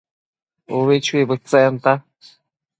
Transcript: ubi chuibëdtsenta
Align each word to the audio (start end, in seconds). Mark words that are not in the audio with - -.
ubi 0.77 0.95
chuibëdtsenta 1.05 1.91